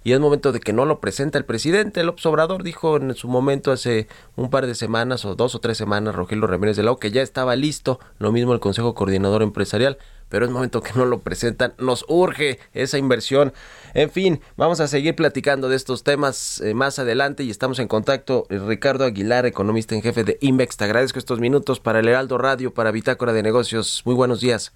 [0.03, 2.03] y es momento de que no lo presenta el presidente.
[2.03, 5.75] López Obrador dijo en su momento hace un par de semanas o dos o tres
[5.75, 9.97] semanas, Rogelio Ramírez de Lau, que ya estaba listo, lo mismo el Consejo Coordinador Empresarial,
[10.31, 11.73] pero es momento que no lo presentan.
[11.77, 13.53] Nos urge esa inversión.
[13.93, 17.89] En fin, vamos a seguir platicando de estos temas eh, más adelante y estamos en
[17.89, 18.47] contacto.
[18.49, 20.77] Eh, Ricardo Aguilar, economista en jefe de INVEX.
[20.77, 24.01] Te agradezco estos minutos para el Heraldo Radio, para Bitácora de Negocios.
[24.05, 24.73] Muy buenos días.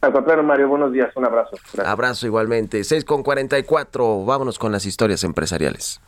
[0.00, 1.14] Al contrario, Mario, buenos días.
[1.16, 1.56] Un abrazo.
[1.84, 2.82] Abrazo igualmente.
[2.82, 4.24] 6 con 44.
[4.24, 6.00] Vámonos con las historias empresariales.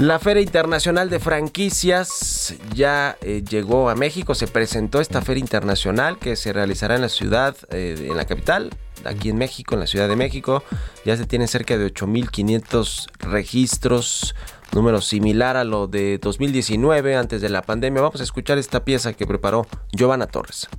[0.00, 6.18] La Feria Internacional de Franquicias ya eh, llegó a México, se presentó esta Feria Internacional
[6.18, 8.70] que se realizará en la ciudad, eh, en la capital,
[9.04, 10.64] aquí en México, en la Ciudad de México.
[11.04, 14.34] Ya se tienen cerca de 8.500 registros,
[14.72, 18.00] número similar a lo de 2019, antes de la pandemia.
[18.00, 20.70] Vamos a escuchar esta pieza que preparó Giovanna Torres.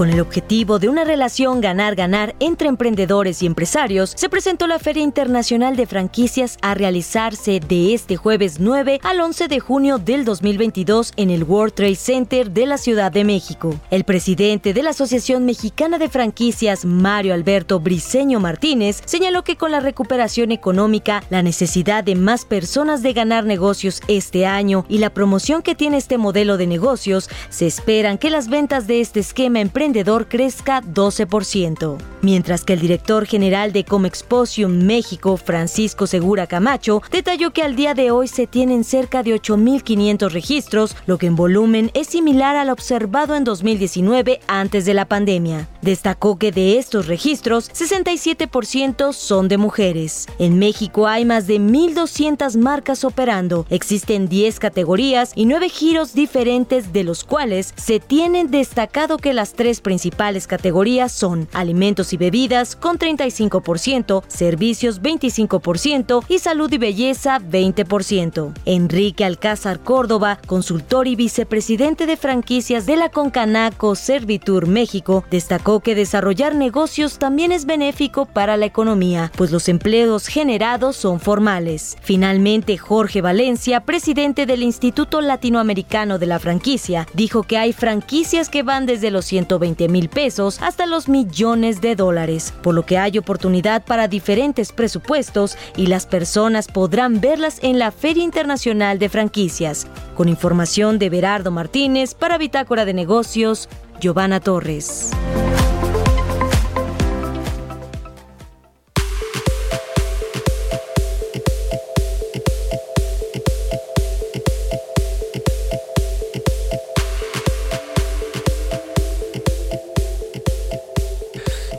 [0.00, 5.02] Con el objetivo de una relación ganar-ganar entre emprendedores y empresarios, se presentó la Feria
[5.02, 11.12] Internacional de Franquicias a realizarse de este jueves 9 al 11 de junio del 2022
[11.16, 13.78] en el World Trade Center de la Ciudad de México.
[13.90, 19.70] El presidente de la Asociación Mexicana de Franquicias, Mario Alberto Briceño Martínez, señaló que con
[19.70, 25.10] la recuperación económica, la necesidad de más personas de ganar negocios este año y la
[25.10, 29.60] promoción que tiene este modelo de negocios, se esperan que las ventas de este esquema
[29.90, 37.50] emprendedor crezca 12%, mientras que el director general de Comexposium México, Francisco Segura Camacho, detalló
[37.52, 41.90] que al día de hoy se tienen cerca de 8.500 registros, lo que en volumen
[41.94, 45.68] es similar al observado en 2019 antes de la pandemia.
[45.82, 50.28] Destacó que de estos registros, 67% son de mujeres.
[50.38, 56.92] En México hay más de 1.200 marcas operando, existen 10 categorías y 9 giros diferentes
[56.92, 62.76] de los cuales se tienen destacado que las tres principales categorías son alimentos y bebidas
[62.76, 68.52] con 35%, servicios 25% y salud y belleza 20%.
[68.64, 75.94] Enrique Alcázar Córdoba, consultor y vicepresidente de franquicias de la Concanaco Servitur México, destacó que
[75.94, 81.96] desarrollar negocios también es benéfico para la economía, pues los empleos generados son formales.
[82.02, 88.62] Finalmente, Jorge Valencia, presidente del Instituto Latinoamericano de la Franquicia, dijo que hay franquicias que
[88.62, 93.18] van desde los 120 mil pesos hasta los millones de dólares, por lo que hay
[93.18, 99.86] oportunidad para diferentes presupuestos y las personas podrán verlas en la Feria Internacional de Franquicias.
[100.16, 103.68] Con información de Berardo Martínez para Bitácora de Negocios,
[104.00, 105.10] Giovanna Torres.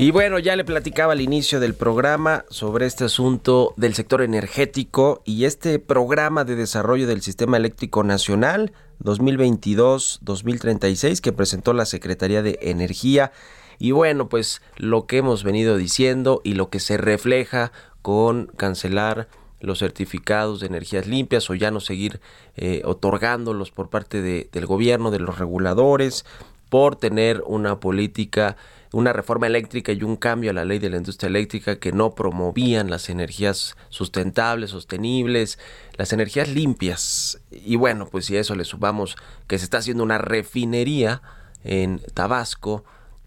[0.02, 5.22] Y bueno, ya le platicaba al inicio del programa sobre este asunto del sector energético
[5.26, 8.72] y este programa de desarrollo del Sistema Eléctrico Nacional
[9.04, 13.32] 2022-2036 que presentó la Secretaría de Energía.
[13.78, 17.72] Y bueno, pues lo que hemos venido diciendo y lo que se refleja
[18.02, 19.28] con cancelar
[19.60, 22.22] los certificados de energías limpias o ya no seguir
[22.56, 26.26] eh, otorgándolos por parte del gobierno, de los reguladores,
[26.70, 28.58] por tener una política
[28.94, 32.14] una reforma eléctrica y un cambio a la ley de la industria eléctrica que no
[32.14, 35.60] promovían las energías sustentables, sostenibles,
[35.98, 37.40] las energías limpias.
[37.52, 39.16] Y bueno, pues si a eso le sumamos
[39.48, 41.22] que se está haciendo una refinería
[41.64, 42.84] en Tabasco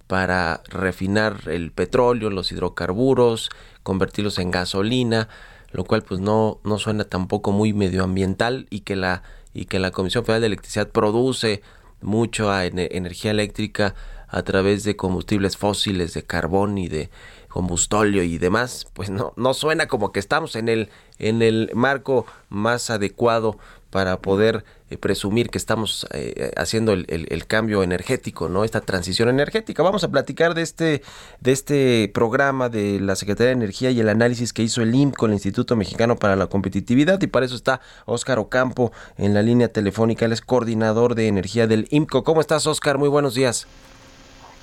[0.07, 3.51] para refinar el petróleo, los hidrocarburos,
[3.83, 5.29] convertirlos en gasolina,
[5.73, 9.23] lo cual pues no, no suena tampoco muy medioambiental y que la
[9.55, 11.63] y que la Comisión Federal de Electricidad produce
[12.03, 13.95] mucho energía eléctrica
[14.35, 17.09] a través de combustibles fósiles, de carbón y de
[17.49, 20.89] combustóleo y demás, pues no, no suena como que estamos en el,
[21.21, 23.59] en el marco más adecuado
[23.91, 28.65] para poder eh, presumir que estamos eh, haciendo el, el, cambio energético, ¿no?
[28.65, 29.85] Esta transición energética.
[29.85, 31.03] Vamos a platicar de este,
[31.39, 35.17] de este programa de la Secretaría de Energía y el análisis que hizo el IMC
[35.17, 39.43] con el Instituto Mexicano para la Competitividad y para eso está Óscar Ocampo en la
[39.43, 40.25] línea telefónica.
[40.25, 42.25] Él es coordinador de energía del IMCO.
[42.25, 42.99] ¿Cómo estás, Óscar?
[42.99, 43.69] Muy buenos días.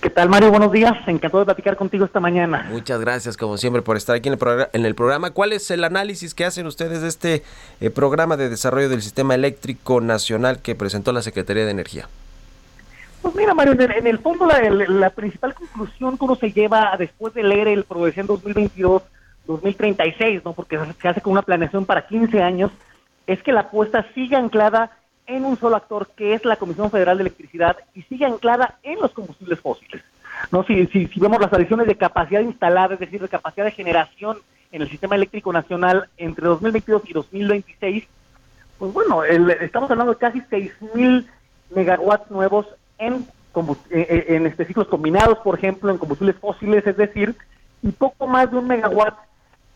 [0.01, 0.49] ¿Qué tal, Mario?
[0.49, 0.93] Buenos días.
[1.05, 2.65] Encantado de platicar contigo esta mañana.
[2.71, 4.39] Muchas gracias, como siempre, por estar aquí en el,
[4.73, 5.29] en el programa.
[5.29, 7.43] ¿Cuál es el análisis que hacen ustedes de este
[7.79, 12.09] eh, programa de desarrollo del sistema eléctrico nacional que presentó la Secretaría de Energía?
[13.21, 17.43] Pues mira, Mario, en el, fondo la, principal conclusión que uno se lleva después de
[17.43, 20.53] leer el Progresión 2022-2036, ¿no?
[20.53, 22.71] porque se hace con una planeación para 15 años,
[23.27, 24.97] es que la apuesta sigue anclada
[25.31, 28.99] en un solo actor que es la Comisión Federal de Electricidad y sigue anclada en
[28.99, 30.03] los combustibles fósiles.
[30.51, 34.37] No, si, vemos las adiciones de capacidad instalada, es decir, de capacidad de generación
[34.71, 38.07] en el sistema eléctrico nacional entre 2022 y 2026,
[38.77, 41.25] pues bueno, estamos hablando de casi 6.000
[41.75, 42.65] megawatts nuevos
[42.97, 43.25] en,
[43.89, 47.35] en, este, ciclos combinados, por ejemplo, en combustibles fósiles, es decir,
[47.81, 49.17] y poco más de un megawatt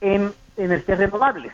[0.01, 1.53] en energías renovables.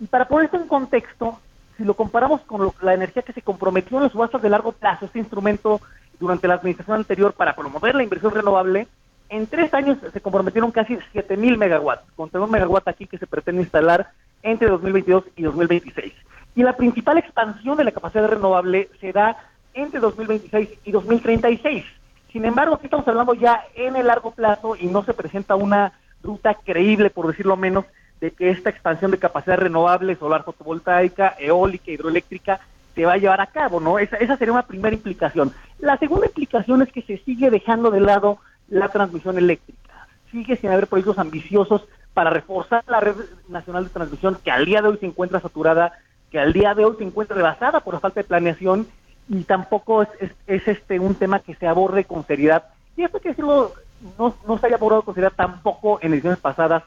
[0.00, 1.38] Y para poner esto en contexto,
[1.78, 5.06] si lo comparamos con la energía que se comprometió en las subastas de largo plazo,
[5.06, 5.80] este instrumento
[6.18, 8.88] durante la administración anterior para promover la inversión renovable,
[9.28, 13.62] en tres años se comprometieron casi 7.000 megawatts, contra un megawatt aquí que se pretende
[13.62, 14.10] instalar
[14.42, 16.12] entre 2022 y 2026.
[16.56, 19.36] Y la principal expansión de la capacidad renovable se da
[19.72, 21.84] entre 2026 y 2036.
[22.32, 25.92] Sin embargo, aquí estamos hablando ya en el largo plazo y no se presenta una
[26.24, 27.84] ruta creíble, por decirlo menos,
[28.20, 32.60] de que esta expansión de capacidad renovable, solar fotovoltaica, eólica, hidroeléctrica,
[32.94, 33.98] se va a llevar a cabo, ¿no?
[33.98, 35.52] Esa, esa sería una primera implicación.
[35.78, 38.38] La segunda implicación es que se sigue dejando de lado
[38.68, 40.08] la transmisión eléctrica.
[40.32, 43.14] Sigue sin haber proyectos ambiciosos para reforzar la red
[43.48, 45.92] nacional de transmisión que al día de hoy se encuentra saturada,
[46.30, 48.88] que al día de hoy se encuentra rebasada por la falta de planeación
[49.28, 50.08] y tampoco es,
[50.46, 52.64] es, este un tema que se aborde con seriedad.
[52.96, 53.72] Y esto que decirlo,
[54.18, 56.82] no, no se haya abordado con seriedad tampoco en ediciones pasadas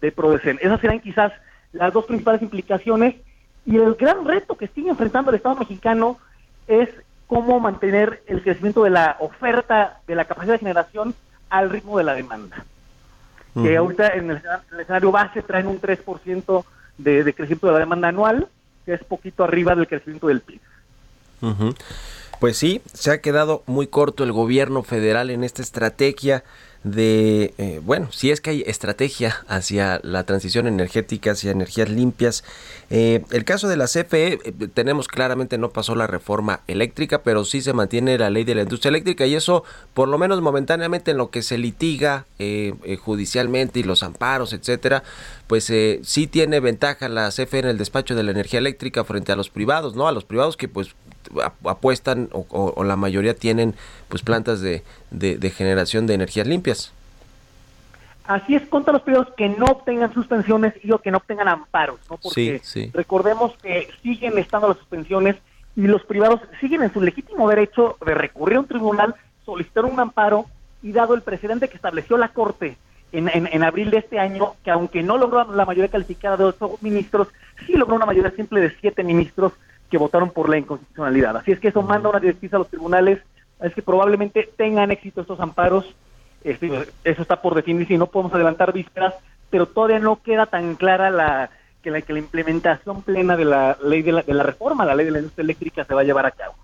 [0.00, 0.58] de PRODECEN.
[0.60, 1.32] Esas serán quizás
[1.72, 3.16] las dos principales implicaciones
[3.64, 6.18] y el gran reto que sigue enfrentando el Estado mexicano
[6.68, 6.88] es
[7.26, 11.14] cómo mantener el crecimiento de la oferta de la capacidad de generación
[11.50, 12.64] al ritmo de la demanda.
[13.54, 14.42] Que ahorita en el,
[14.78, 16.64] escenario base traen un 3%
[16.98, 18.48] de, de, crecimiento de la demanda anual,
[18.84, 20.60] que es poquito arriba del crecimiento del PIB.
[22.38, 26.44] Pues sí, se ha quedado muy corto el gobierno federal en esta estrategia
[26.86, 32.44] de, eh, bueno, si es que hay estrategia hacia la transición energética, hacia energías limpias.
[32.90, 37.44] Eh, el caso de la CFE, eh, tenemos claramente no pasó la reforma eléctrica, pero
[37.44, 39.64] sí se mantiene la ley de la industria eléctrica y eso,
[39.94, 42.26] por lo menos momentáneamente, en lo que se litiga
[43.02, 45.02] judicialmente y los amparos, etcétera,
[45.48, 49.36] pues sí tiene ventaja la CFE en el despacho de la energía eléctrica frente a
[49.36, 50.06] los privados, ¿no?
[50.06, 50.94] A los privados que pues
[51.64, 53.74] apuestan o, la mayoría tienen
[54.08, 56.92] pues plantas de, de, generación de energías limpias.
[58.24, 62.00] Así es, contra los privados que no obtengan suspensiones y o que no obtengan amparos,
[62.10, 62.16] ¿no?
[62.16, 62.60] Porque
[62.92, 65.36] recordemos que siguen estando las suspensiones
[65.76, 69.14] y los privados siguen en su legítimo derecho de recurrir a un tribunal,
[69.44, 70.46] solicitar un amparo
[70.82, 72.76] y dado el precedente que estableció la Corte
[73.12, 76.78] en, en, abril de este año, que aunque no logró la mayoría calificada de ocho
[76.80, 77.28] ministros,
[77.66, 79.52] sí logró una mayoría simple de siete ministros
[79.90, 81.36] que votaron por la inconstitucionalidad.
[81.36, 83.20] Así es que eso manda una directriz a los tribunales,
[83.60, 85.94] es que probablemente tengan éxito estos amparos,
[86.44, 86.70] este,
[87.04, 89.14] eso está por definir si no podemos adelantar vísperas,
[89.50, 91.50] pero todavía no queda tan clara la
[91.82, 94.94] que la, que la implementación plena de la ley de la, de la reforma, la
[94.94, 96.54] ley de la industria eléctrica se va a llevar a cabo.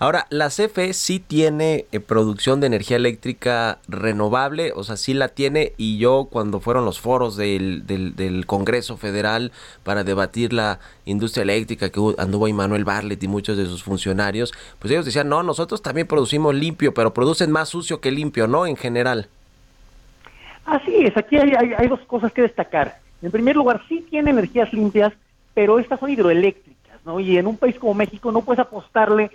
[0.00, 5.28] Ahora, la CFE sí tiene eh, producción de energía eléctrica renovable, o sea, sí la
[5.28, 9.52] tiene y yo cuando fueron los foros del, del, Congreso Federal
[9.84, 14.52] para debatir la industria eléctrica, que anduvo ahí Manuel Barlet y muchos de sus funcionarios,
[14.80, 18.66] pues ellos decían, no, nosotros también producimos limpio, pero producen más sucio que limpio, ¿no?
[18.66, 19.28] En general.
[20.64, 22.98] Así es, aquí hay, hay dos cosas que destacar.
[23.22, 25.12] En primer lugar, sí tiene energías limpias,
[25.54, 26.71] pero estas son hidroeléctricas
[27.20, 29.30] y en un país como México no puedes apostarle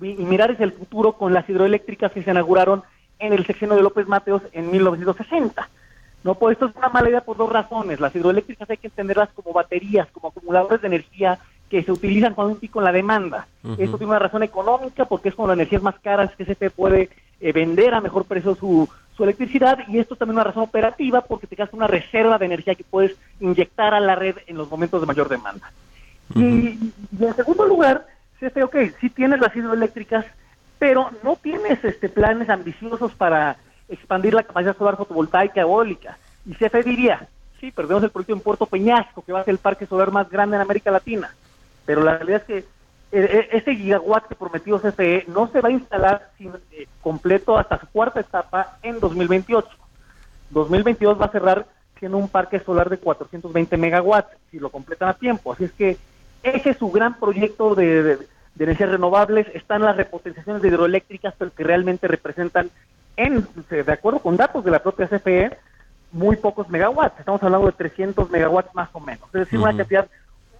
[0.00, 2.82] y mirar hacia el futuro con las hidroeléctricas que se inauguraron
[3.18, 5.68] en el sexenio de López Mateos en 1960.
[6.22, 8.00] No, pues esto es una mala idea por dos razones.
[8.00, 11.38] Las hidroeléctricas hay que entenderlas como baterías, como acumuladores de energía
[11.70, 13.46] que se utilizan cuando un pico en la demanda.
[13.78, 17.10] Esto tiene una razón económica porque es con las energías más caras que se puede
[17.40, 21.46] eh, vender a mejor precio su, su electricidad y esto también una razón operativa porque
[21.46, 25.00] te gasta una reserva de energía que puedes inyectar a la red en los momentos
[25.00, 25.70] de mayor demanda.
[26.34, 28.06] Y, en segundo lugar,
[28.38, 30.24] CFE, ok, sí tienes las hidroeléctricas,
[30.78, 33.56] pero no tienes este planes ambiciosos para
[33.88, 36.18] expandir la capacidad solar fotovoltaica eólica.
[36.46, 37.28] Y CFE diría,
[37.60, 40.30] sí, perdemos el proyecto en Puerto Peñasco, que va a ser el parque solar más
[40.30, 41.34] grande en América Latina.
[41.84, 42.64] Pero la realidad es que eh,
[43.12, 47.80] eh, ese gigawatt que prometió CFE no se va a instalar sin, eh, completo hasta
[47.80, 49.68] su cuarta etapa en 2028.
[50.50, 51.66] 2022 va a cerrar
[51.98, 55.52] siendo un parque solar de 420 megawatts, si lo completan a tiempo.
[55.52, 55.98] Así es que
[56.42, 58.18] ese es su gran proyecto de,
[58.58, 59.46] energías renovables.
[59.54, 62.70] Están las repotenciaciones de hidroeléctricas, pero que realmente representan,
[63.16, 65.56] en, de acuerdo con datos de la propia CFE,
[66.12, 67.20] muy pocos megawatts.
[67.20, 69.26] Estamos hablando de 300 megawatts más o menos.
[69.26, 70.08] Es decir, una cantidad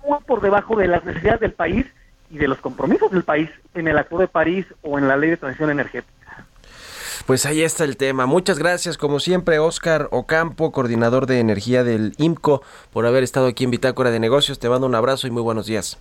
[0.07, 1.87] muy por debajo de las necesidades del país
[2.31, 5.31] y de los compromisos del país en el Acuerdo de París o en la Ley
[5.31, 6.20] de Transición Energética.
[7.27, 8.27] Pues ahí está el tema.
[8.27, 12.63] Muchas gracias, como siempre, Oscar Ocampo, coordinador de energía del IMCO,
[12.93, 14.59] por haber estado aquí en Bitácora de Negocios.
[14.59, 15.99] Te mando un abrazo y muy buenos días.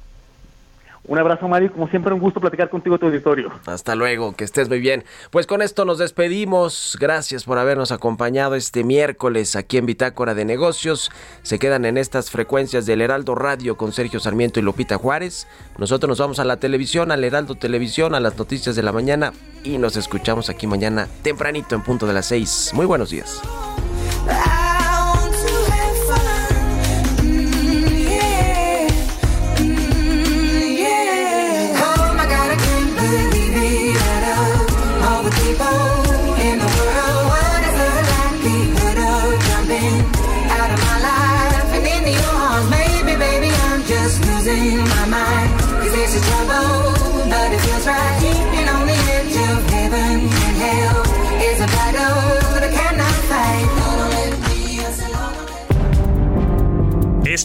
[1.09, 1.73] Un abrazo, Mario.
[1.73, 3.51] Como siempre, un gusto platicar contigo tu auditorio.
[3.65, 5.03] Hasta luego, que estés muy bien.
[5.31, 6.95] Pues con esto nos despedimos.
[7.01, 11.09] Gracias por habernos acompañado este miércoles aquí en Bitácora de Negocios.
[11.41, 15.47] Se quedan en estas frecuencias del Heraldo Radio con Sergio Sarmiento y Lupita Juárez.
[15.79, 19.33] Nosotros nos vamos a la televisión, al Heraldo Televisión, a las noticias de la mañana
[19.63, 22.69] y nos escuchamos aquí mañana tempranito en punto de las seis.
[22.75, 23.41] Muy buenos días.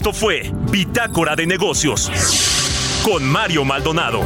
[0.05, 2.11] Esto fue Bitácora de Negocios
[3.03, 4.21] con Mario Maldonado.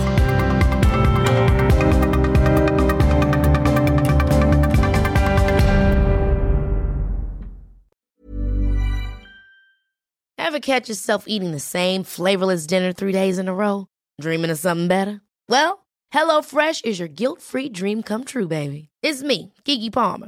[10.37, 13.87] Ever catch yourself eating the same flavorless dinner three days in a row?
[14.19, 15.21] Dreaming of something better?
[15.47, 18.89] Well, HelloFresh is your guilt-free dream come true, baby.
[19.01, 20.27] It's me, Kiki Palmer.